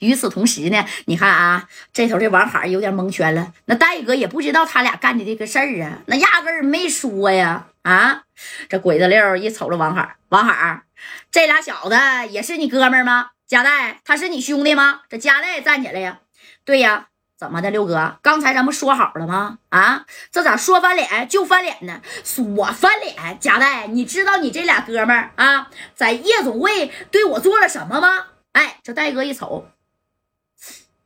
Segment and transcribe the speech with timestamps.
[0.00, 3.54] 与此同时呢，你看啊，这头这王海有点蒙圈了。
[3.64, 7.68] 那戴哥也不知道他俩干的这个事儿啊，那压根儿没说呀。
[7.82, 8.24] 啊，
[8.68, 10.82] 这鬼子六一瞅着王海，王海，
[11.30, 11.96] 这俩小子
[12.28, 13.30] 也是你哥们儿吗？
[13.46, 15.00] 加代，他是你兄弟吗？
[15.08, 16.18] 这加代站起来呀，
[16.64, 17.06] 对呀。
[17.38, 18.18] 怎么的，六哥？
[18.20, 19.60] 刚才咱不说好了吗？
[19.70, 22.02] 啊，这咋说翻脸就翻脸呢？
[22.54, 28.26] 我翻脸，贾代，你知道你这俩哥们儿啊，在夜总会对我做了什么吗？
[28.52, 29.66] 哎，这戴哥一瞅，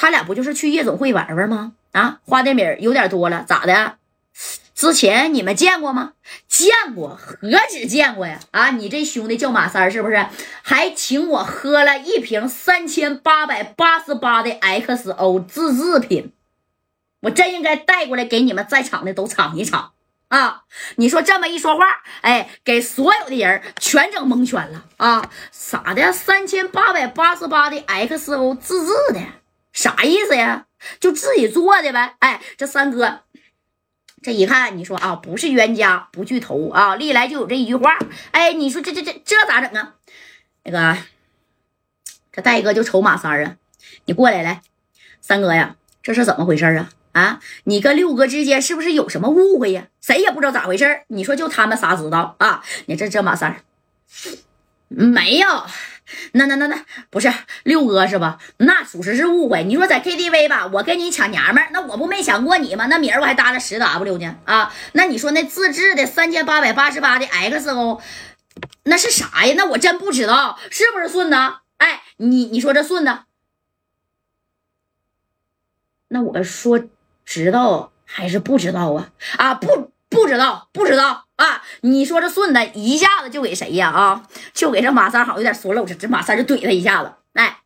[0.00, 1.72] 他俩不就是去夜总会玩玩吗？
[1.92, 3.96] 啊，花的米有点多了，咋的？
[4.74, 6.14] 之前你们见过吗？
[6.48, 7.36] 见过，何
[7.70, 8.40] 止见过呀！
[8.50, 10.26] 啊，你这兄弟叫马三是不是？
[10.62, 16.32] 还请我喝了一瓶三千八百八十八的 XO 自制品，
[17.20, 19.92] 我真应该带过来给你们在场的都尝一尝
[20.28, 20.62] 啊！
[20.96, 21.84] 你说这么一说话，
[22.22, 25.30] 哎，给所有的人全整蒙圈了啊！
[25.52, 26.10] 啥的？
[26.10, 29.20] 三千八百八十八的 XO 自制的，
[29.80, 30.66] 啥意思呀？
[31.00, 32.16] 就自己做的呗？
[32.18, 33.20] 哎，这三哥。
[34.22, 37.98] 这一看，你说啊，不是冤家不聚头啊，历来就有这一句话。
[38.32, 39.94] 哎，你说这这这这咋整啊？
[40.64, 40.98] 那个，
[42.30, 43.56] 这戴哥就瞅马三啊，
[44.04, 44.60] 你过来来，
[45.22, 46.90] 三哥呀，这是怎么回事啊？
[47.12, 49.86] 啊，你跟六哥之间是不是有什么误会呀？
[50.02, 52.62] 谁也不知道咋回事你说就他们仨知道啊？
[52.84, 53.64] 你这这马三
[54.88, 55.64] 没有。
[56.32, 57.32] 那那那那不是
[57.64, 58.38] 六哥是吧？
[58.58, 59.64] 那属实是误会。
[59.64, 62.86] 你说在 KTV 吧，我跟你抢娘们儿，那我不没抢过你吗？
[62.86, 64.72] 那明儿我还搭了十 W 呢啊！
[64.92, 68.00] 那你说那自制的三千八百八十八的 XO，
[68.84, 69.54] 那是啥呀？
[69.56, 71.36] 那我真不知道，是不是顺子？
[71.78, 73.18] 哎，你你说这顺子，
[76.08, 76.82] 那我说
[77.24, 79.10] 知道还是不知道啊？
[79.38, 79.92] 啊不。
[80.10, 81.62] 不知道，不知道啊！
[81.80, 83.88] 你说这顺子一下子就给谁呀？
[83.88, 87.12] 啊，就给这马三好有点缩了，这这马三就怼他一下子。
[87.32, 87.60] 哎，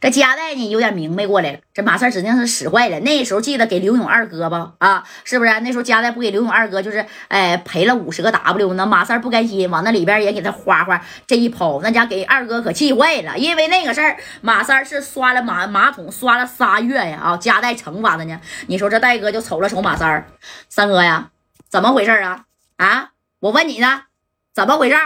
[0.00, 2.98] 这夹带呢有点明白过来了，这马三指定是使坏了。
[2.98, 4.72] 那时候记得给刘勇二哥吧？
[4.78, 5.60] 啊，是不是？
[5.60, 8.84] 那时候夹带不给刘勇二哥，就是哎赔了五十个 W 呢。
[8.84, 13.38] 马三不甘心，往那里边也给他花花这一抛，那家给二哥可气坏了。
[13.38, 17.20] 因为那个事儿，马三是刷了马马桶刷了仨月呀！
[17.22, 18.40] 啊，夹带惩罚他呢。
[18.66, 20.26] 你说这戴哥就瞅了瞅马三
[20.68, 21.30] 三哥呀。
[21.70, 22.46] 怎么回事啊？
[22.78, 24.04] 啊，我问你呢，
[24.54, 24.96] 怎么回事？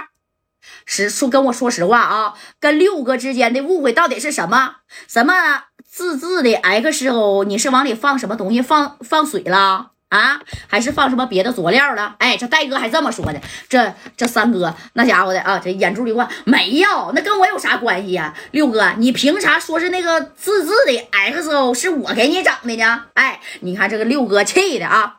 [0.87, 4.77] 实说跟我说实话啊，跟六哥之间的误会到底是什么？
[5.09, 7.44] 什么自制的 XO？
[7.44, 8.62] 你是往里放什么东西？
[8.62, 9.91] 放放水了？
[10.10, 12.15] 啊，还是放什么别的佐料了？
[12.19, 13.41] 哎，这戴哥还这么说的。
[13.69, 18.34] 这这三哥那家伙的啊，这眼珠里话没有，那跟我有啥关系呀？
[18.50, 23.06] 六哥，你凭啥说是那个自制的 XO 是我给你整的呢？
[23.15, 25.16] 哎，你看这个六哥气的啊！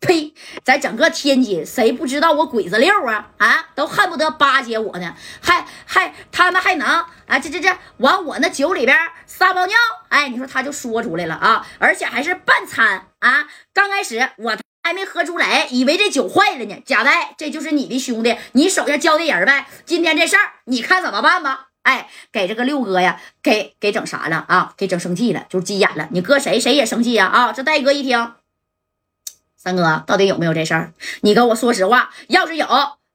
[0.00, 0.32] 呸！
[0.64, 3.30] 在整个天津，谁不知道我鬼子六啊？
[3.38, 7.38] 啊，都恨不得巴结我呢，还还他们还能啊？
[7.38, 9.76] 这这这往我那酒里边撒泡尿？
[10.08, 13.48] 哎，你说他就说出来了啊，而且还是半餐啊！
[13.74, 16.80] 刚开始我还没喝出来，以为这酒坏了呢。
[16.86, 19.66] 贾代，这就是你的兄弟，你手下交的人呗。
[19.84, 21.66] 今天这事儿，你看怎么办吧？
[21.82, 24.74] 哎，给这个六哥呀，给给整啥了啊？
[24.76, 26.08] 给整生气了，就是急眼了。
[26.12, 27.26] 你搁谁谁也生气呀？
[27.26, 28.32] 啊，这戴哥一听。
[29.58, 30.92] 三哥，到底有没有这事儿？
[31.22, 32.10] 你跟我说实话。
[32.28, 32.66] 要是有，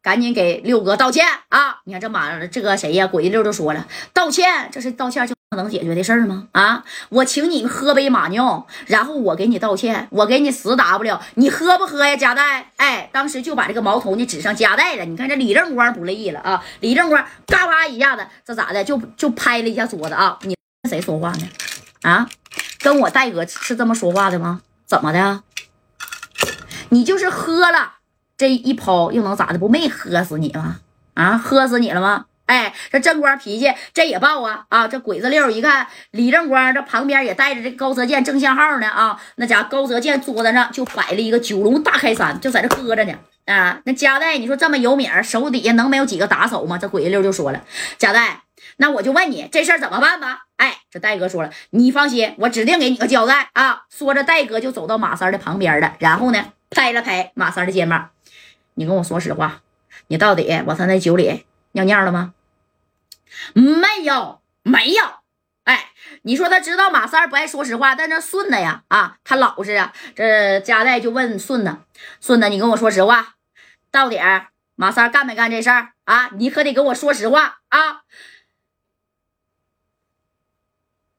[0.01, 1.79] 赶紧给六哥道歉啊！
[1.85, 3.07] 你看这马这个谁呀？
[3.07, 6.49] 鬼六就说了，道歉，这是道歉就能解决的事儿吗？
[6.51, 6.83] 啊！
[7.07, 12.17] 我请你喝杯马尿，然后我给你道歉，我给你十 W，你喝不喝呀？
[12.17, 15.05] 夹带，哎，当时就把这个矛头呢指上夹带了。
[15.05, 16.61] 你看这李正光不乐意了啊！
[16.81, 18.83] 李正光嘎巴一下子，这咋的？
[18.83, 20.37] 就就拍了一下桌子啊！
[20.41, 21.47] 你跟谁说话呢？
[22.01, 22.27] 啊？
[22.79, 24.59] 跟我戴哥是这么说话的吗？
[24.85, 25.41] 怎么的？
[26.93, 27.93] 你就是喝了
[28.37, 29.57] 这一泡，又能咋的？
[29.57, 30.77] 不没喝死你吗？
[31.15, 32.25] 啊，喝死你了吗？
[32.45, 34.65] 哎，这正光脾气这也爆啊！
[34.69, 43.13] 啊，这鬼子六一看李正光这旁边也带着这高泽健正向号呢啊，那家高泽健桌子上就摆了一个九龙大开山，就在这搁着呢
[43.45, 43.79] 啊。
[43.85, 46.77] 那加代，你说这么有名，手底下能没有几个打手吗？
[46.77, 47.63] 这鬼子六就说了，
[47.97, 48.41] 加代，
[48.77, 50.41] 那我就问你这事儿怎么办吧？
[50.57, 53.83] 哎，这戴哥说了，你放心，我指定给你个交代啊。
[53.89, 56.45] 说着，戴哥就走到马三的旁边了，然后呢？
[56.73, 58.11] 拍了拍马三的肩膀，
[58.73, 59.61] 你跟我说实话，
[60.07, 62.33] 你到底往他那酒里尿尿了吗？
[63.53, 65.03] 没有，没有。
[65.63, 65.91] 哎，
[66.23, 69.93] 你说他知道马三不爱说实话，但这顺子呀，啊，他老实啊。
[70.15, 71.77] 这加代就问顺子，
[72.19, 73.35] 顺子，你跟我说实话，
[73.89, 74.19] 到底
[74.75, 76.29] 马三干没干这事儿啊？
[76.33, 78.03] 你可得跟我说实话啊。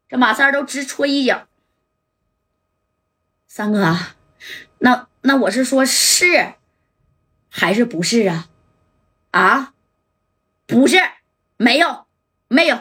[0.09, 1.49] 这马三都直戳一脚，
[3.47, 3.97] 三哥，
[4.85, 5.09] 那。
[5.27, 6.53] 那我是说，是
[7.49, 8.47] 还是不是啊？
[9.31, 9.73] 啊，
[10.67, 10.99] 不是，
[11.57, 12.05] 没有，
[12.49, 12.79] 没有，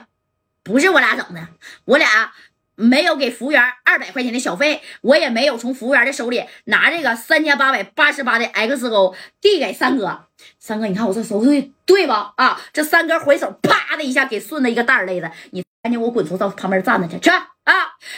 [0.62, 1.48] 不是我俩整的，
[1.86, 2.34] 我俩
[2.76, 10.28] 没有给服务员二百块钱的小费，我也没有从服务员的手里拿这个三千八百八十八的 X 勾递给三哥。
[10.60, 12.34] 三哥，你看我这手对对吧？
[12.36, 17.32] 啊，这三哥回手啪的一下给顺子一个大耳勒子，你赶紧给我滚出到旁边站着去去
[17.64, 17.74] 啊！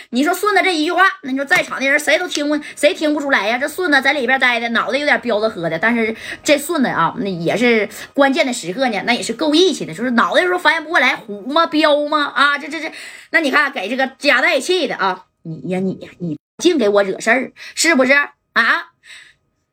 [0.09, 3.57] 你说顺子这一句话，那你说在场的人谁都听不谁听不出来呀？
[3.57, 11.67] 这顺子在里边待的脑袋有点彪子喝的，但是这顺子啊，那也是关键的时刻呢，那也是够义气的，就是脑袋时候反应不过来，虎吗？
[11.67, 12.25] 彪吗？
[12.25, 12.91] 啊，这这这，
[13.29, 18.13] 那你看给这个夹带气的啊，你呀你呀你净给我惹事儿是不是
[18.53, 18.91] 啊？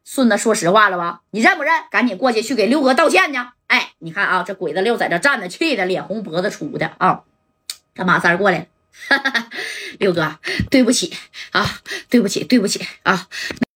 [0.05, 1.21] 顺子说实话了吧？
[1.31, 1.73] 你认不认？
[1.91, 3.39] 赶紧过去去给六哥道歉去！
[3.69, 7.23] 哎，你看啊，这鬼子六在这站着，气的脸红脖子粗的啊！
[7.95, 8.67] 这马三过来，
[9.99, 10.39] 六哥，
[10.71, 11.13] 对不起
[11.51, 13.29] 啊，对不起，对不起啊！